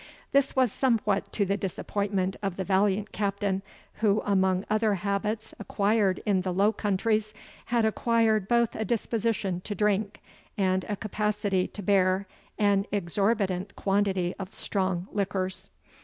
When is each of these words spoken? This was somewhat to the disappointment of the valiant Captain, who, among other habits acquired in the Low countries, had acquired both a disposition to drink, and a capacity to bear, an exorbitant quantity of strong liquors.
This 0.31 0.55
was 0.55 0.71
somewhat 0.71 1.31
to 1.33 1.45
the 1.45 1.57
disappointment 1.57 2.35
of 2.41 2.55
the 2.55 2.63
valiant 2.63 3.11
Captain, 3.11 3.61
who, 4.01 4.19
among 4.25 4.65
other 4.67 4.95
habits 4.95 5.53
acquired 5.59 6.23
in 6.25 6.41
the 6.41 6.51
Low 6.51 6.71
countries, 6.73 7.35
had 7.65 7.85
acquired 7.85 8.47
both 8.47 8.73
a 8.75 8.83
disposition 8.83 9.61
to 9.61 9.75
drink, 9.75 10.19
and 10.57 10.85
a 10.89 10.95
capacity 10.95 11.67
to 11.67 11.83
bear, 11.83 12.25
an 12.57 12.87
exorbitant 12.91 13.75
quantity 13.75 14.33
of 14.39 14.55
strong 14.55 15.07
liquors. 15.11 15.69